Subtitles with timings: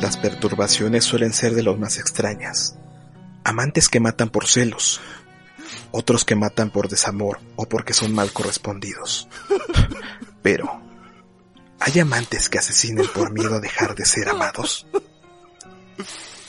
[0.00, 2.76] Las perturbaciones suelen ser de los más extrañas.
[3.44, 5.00] Amantes que matan por celos,
[5.90, 9.28] otros que matan por desamor o porque son mal correspondidos.
[10.42, 10.81] Pero,
[11.84, 14.86] ¿hay amantes que asesinen por miedo a dejar de ser amados?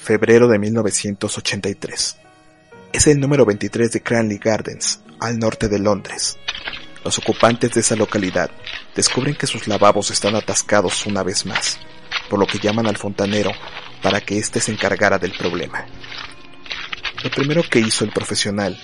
[0.03, 2.17] Febrero de 1983.
[2.91, 6.37] Es el número 23 de Cranley Gardens, al norte de Londres.
[7.03, 8.51] Los ocupantes de esa localidad
[8.95, 11.79] descubren que sus lavabos están atascados una vez más,
[12.29, 13.51] por lo que llaman al fontanero
[14.03, 15.85] para que éste se encargara del problema.
[17.23, 18.79] Lo primero que hizo el profesional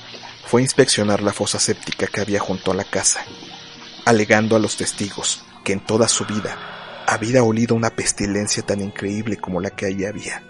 [0.45, 3.23] fue inspeccionar la fosa séptica que había junto a la casa,
[4.05, 6.57] alegando a los testigos en toda su vida
[7.07, 10.43] había olido una pestilencia tan increíble como la que allí había.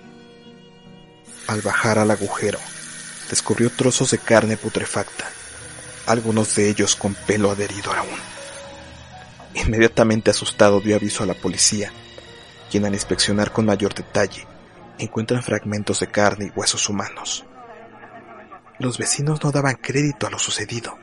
[1.48, 2.60] Al bajar al agujero,
[3.30, 5.26] descubrió trozos de carne putrefacta,
[6.06, 8.20] algunos de ellos con pelo adherido aún.
[9.54, 11.92] Inmediatamente asustado dio aviso a la policía,
[12.70, 14.46] quien al inspeccionar con mayor detalle
[14.98, 17.46] encuentran fragmentos de carne y huesos humanos.
[18.80, 20.98] Los vecinos no daban crédito a lo sucedido,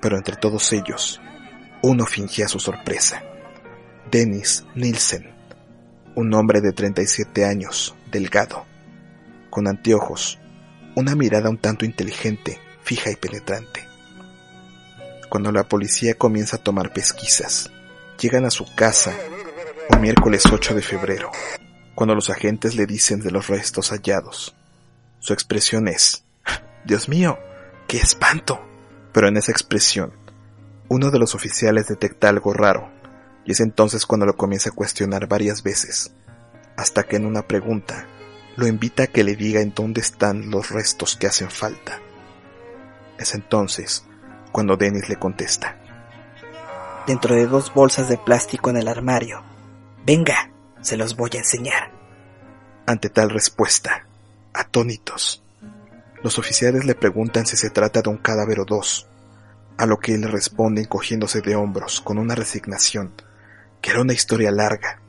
[0.00, 1.20] pero entre todos ellos,
[1.82, 3.22] uno fingía su sorpresa.
[4.10, 5.30] Dennis Nielsen,
[6.14, 8.64] un hombre de 37 años, delgado,
[9.50, 10.38] con anteojos,
[10.94, 13.84] una mirada un tanto inteligente, fija y penetrante.
[15.28, 17.70] Cuando la policía comienza a tomar pesquisas,
[18.20, 19.12] llegan a su casa
[19.90, 21.30] un miércoles 8 de febrero,
[21.94, 24.54] cuando los agentes le dicen de los restos hallados.
[25.18, 26.24] Su expresión es,
[26.84, 27.38] Dios mío,
[27.88, 28.60] qué espanto.
[29.12, 30.12] Pero en esa expresión,
[30.88, 32.90] uno de los oficiales detecta algo raro,
[33.44, 36.12] y es entonces cuando lo comienza a cuestionar varias veces,
[36.76, 38.06] hasta que en una pregunta
[38.56, 42.00] lo invita a que le diga en dónde están los restos que hacen falta.
[43.18, 44.04] Es entonces
[44.52, 45.76] cuando Dennis le contesta.
[47.06, 49.42] Dentro de dos bolsas de plástico en el armario.
[50.06, 50.50] Venga,
[50.80, 51.90] se los voy a enseñar.
[52.86, 54.06] Ante tal respuesta,
[54.52, 55.42] atónitos,
[56.22, 59.06] los oficiales le preguntan si se trata de un cadáver o dos,
[59.76, 63.12] a lo que él responde encogiéndose de hombros con una resignación,
[63.84, 65.02] que era una historia larga,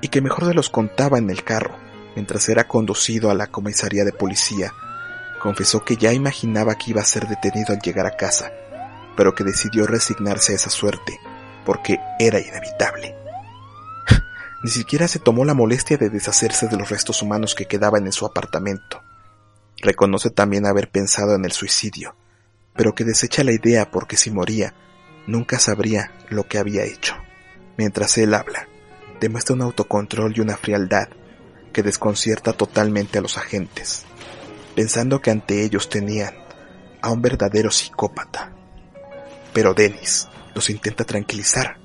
[0.00, 1.74] y que mejor se los contaba en el carro,
[2.14, 4.72] mientras era conducido a la comisaría de policía.
[5.40, 8.52] Confesó que ya imaginaba que iba a ser detenido al llegar a casa,
[9.16, 11.18] pero que decidió resignarse a esa suerte,
[11.66, 13.16] porque era inevitable.
[14.62, 18.12] Ni siquiera se tomó la molestia de deshacerse de los restos humanos que quedaban en
[18.12, 19.02] su apartamento.
[19.78, 22.14] Reconoce también haber pensado en el suicidio,
[22.76, 24.72] pero que desecha la idea porque si moría,
[25.26, 27.16] nunca sabría lo que había hecho.
[27.80, 28.68] Mientras él habla,
[29.22, 31.08] demuestra un autocontrol y una frialdad
[31.72, 34.04] que desconcierta totalmente a los agentes,
[34.76, 36.34] pensando que ante ellos tenían
[37.00, 38.52] a un verdadero psicópata.
[39.54, 41.78] Pero Dennis los intenta tranquilizar,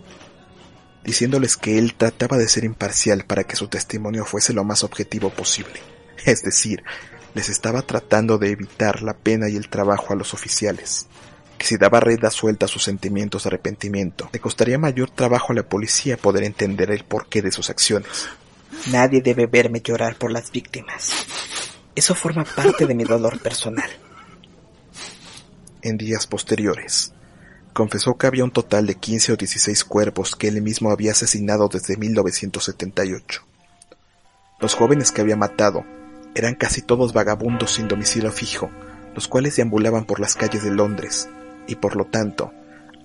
[1.06, 5.30] diciéndoles que él trataba de ser imparcial para que su testimonio fuese lo más objetivo
[5.30, 5.80] posible,
[6.26, 6.84] es decir,
[7.36, 11.08] les estaba tratando de evitar la pena y el trabajo a los oficiales,
[11.66, 15.56] que si daba rienda suelta a sus sentimientos de arrepentimiento, le costaría mayor trabajo a
[15.56, 18.28] la policía poder entender el porqué de sus acciones.
[18.92, 21.26] Nadie debe verme llorar por las víctimas.
[21.96, 23.90] Eso forma parte de mi dolor personal.
[25.82, 27.14] En días posteriores,
[27.74, 31.68] confesó que había un total de 15 o 16 cuerpos que él mismo había asesinado
[31.68, 33.42] desde 1978.
[34.60, 35.84] Los jóvenes que había matado
[36.36, 38.70] eran casi todos vagabundos sin domicilio fijo,
[39.16, 41.28] los cuales deambulaban por las calles de Londres,
[41.68, 42.52] y por lo tanto,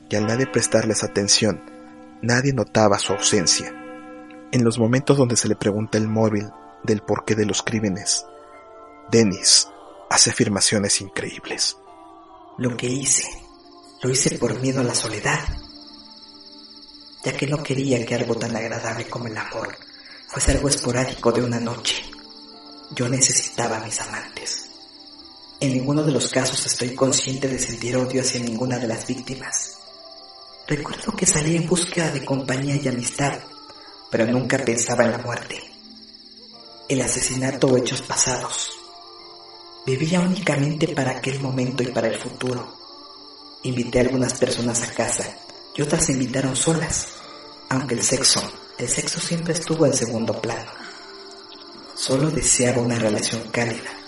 [0.08, 1.62] y al nadie prestarles atención,
[2.22, 3.74] nadie notaba su ausencia.
[4.52, 6.50] En los momentos donde se le pregunta el móvil
[6.82, 8.26] del porqué de los crímenes,
[9.10, 9.68] Dennis
[10.10, 11.76] hace afirmaciones increíbles.
[12.58, 13.24] Lo que hice,
[14.02, 15.40] lo hice por miedo a la soledad,
[17.24, 19.76] ya que no quería que algo tan agradable como el amor
[20.28, 22.02] fuese algo esporádico de una noche.
[22.94, 24.69] Yo necesitaba a mis amantes.
[25.60, 29.76] En ninguno de los casos estoy consciente de sentir odio hacia ninguna de las víctimas.
[30.66, 33.38] Recuerdo que salí en búsqueda de compañía y amistad,
[34.10, 35.60] pero nunca pensaba en la muerte,
[36.88, 38.70] el asesinato o hechos pasados.
[39.84, 42.78] Vivía únicamente para aquel momento y para el futuro.
[43.62, 45.36] Invité a algunas personas a casa
[45.76, 47.08] y otras se invitaron solas,
[47.68, 48.40] aunque el sexo,
[48.78, 50.70] el sexo siempre estuvo en segundo plano.
[51.94, 53.99] Solo deseaba una relación cálida.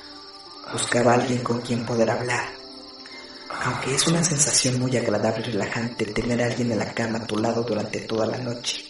[0.72, 2.48] Buscaba a alguien con quien poder hablar.
[3.64, 7.18] Aunque es una sensación muy agradable y relajante el tener a alguien en la cama
[7.18, 8.84] a tu lado durante toda la noche.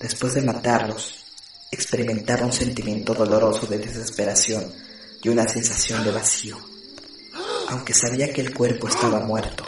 [0.00, 1.22] Después de matarlos,
[1.70, 4.72] experimentaba un sentimiento doloroso de desesperación
[5.22, 6.56] y una sensación de vacío.
[7.68, 9.64] Aunque sabía que el cuerpo estaba muerto,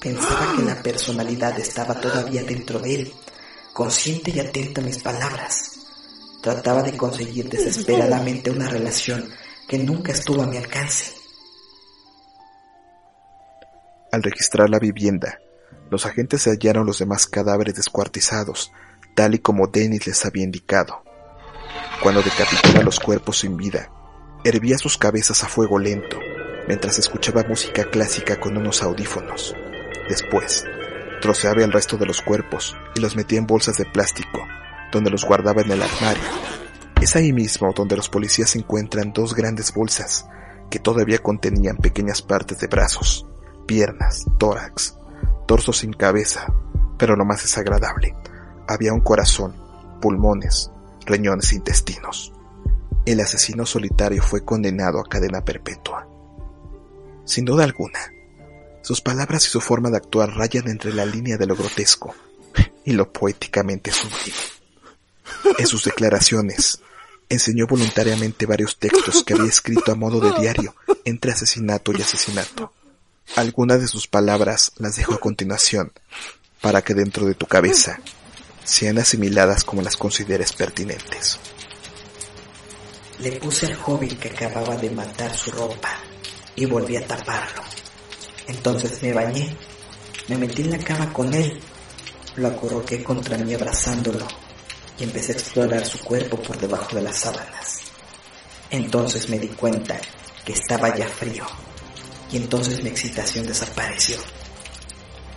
[0.00, 3.14] pensaba que la personalidad estaba todavía dentro de él,
[3.72, 5.72] consciente y atento a mis palabras.
[6.42, 9.32] Trataba de conseguir desesperadamente una relación
[9.68, 11.12] que nunca estuvo a mi alcance.
[14.12, 15.38] Al registrar la vivienda,
[15.90, 18.72] los agentes hallaron los demás cadáveres descuartizados,
[19.14, 21.02] tal y como Dennis les había indicado.
[22.02, 23.90] Cuando decapitaba los cuerpos sin vida,
[24.44, 26.18] hervía sus cabezas a fuego lento,
[26.68, 29.54] mientras escuchaba música clásica con unos audífonos.
[30.08, 30.64] Después,
[31.20, 34.46] troceaba el resto de los cuerpos y los metía en bolsas de plástico,
[34.92, 36.22] donde los guardaba en el armario.
[37.00, 40.26] Es ahí mismo donde los policías encuentran dos grandes bolsas
[40.70, 43.26] que todavía contenían pequeñas partes de brazos,
[43.66, 44.96] piernas, tórax,
[45.46, 46.52] torso sin cabeza,
[46.98, 48.14] pero lo más desagradable,
[48.66, 49.54] había un corazón,
[50.00, 50.70] pulmones,
[51.04, 52.32] riñones e intestinos.
[53.04, 56.08] El asesino solitario fue condenado a cadena perpetua.
[57.24, 58.00] Sin duda alguna,
[58.82, 62.14] sus palabras y su forma de actuar rayan entre la línea de lo grotesco
[62.84, 64.55] y lo poéticamente sublime.
[65.58, 66.80] En sus declaraciones,
[67.28, 70.74] enseñó voluntariamente varios textos que había escrito a modo de diario
[71.04, 72.72] entre asesinato y asesinato.
[73.34, 75.92] Algunas de sus palabras las dejo a continuación,
[76.60, 77.98] para que dentro de tu cabeza
[78.64, 81.38] sean asimiladas como las consideres pertinentes.
[83.18, 85.90] Le puse al joven que acababa de matar su ropa
[86.54, 87.62] y volví a taparlo.
[88.46, 89.56] Entonces me bañé,
[90.28, 91.58] me metí en la cama con él,
[92.36, 94.26] lo acurruqué contra mí abrazándolo
[94.98, 97.80] y empecé a explorar su cuerpo por debajo de las sábanas.
[98.70, 99.98] Entonces me di cuenta
[100.44, 101.44] que estaba ya frío
[102.30, 104.18] y entonces mi excitación desapareció.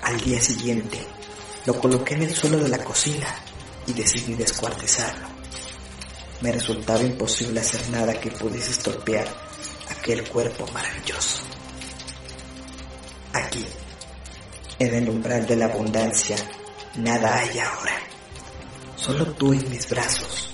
[0.01, 0.99] Al día siguiente,
[1.65, 3.27] lo coloqué en el suelo de la cocina
[3.85, 5.27] y decidí descuartizarlo.
[6.41, 9.27] Me resultaba imposible hacer nada que pudiese estropear
[9.89, 11.43] aquel cuerpo maravilloso.
[13.33, 13.65] Aquí,
[14.79, 16.37] en el umbral de la abundancia,
[16.95, 17.99] nada hay ahora.
[18.99, 20.49] Solo tú en mis brazos,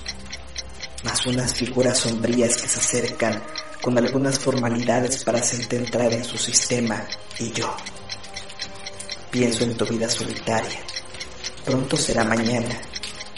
[1.03, 3.41] más unas figuras sombrías que se acercan
[3.81, 7.03] con algunas formalidades para hacerte en su sistema
[7.39, 7.75] y yo.
[9.31, 10.79] Pienso en tu vida solitaria.
[11.65, 12.79] Pronto será mañana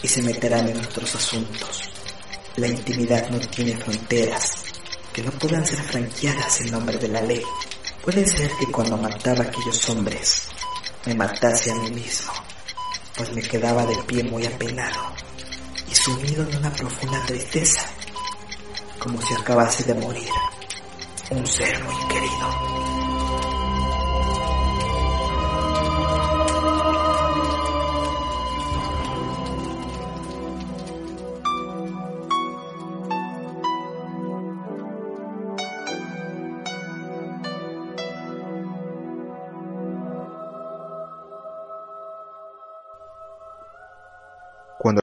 [0.02, 1.90] y se meterán en nuestros asuntos.
[2.56, 4.64] La intimidad no tiene fronteras
[5.12, 7.42] que no puedan ser franqueadas en nombre de la ley.
[8.02, 10.48] Puede ser que cuando mataba a aquellos hombres
[11.06, 12.32] me matase a mí mismo,
[13.18, 15.12] pues me quedaba de pie muy apenado
[15.90, 17.84] y sumido en una profunda tristeza
[19.00, 20.30] como si acabase de morir
[21.30, 22.97] un ser muy querido.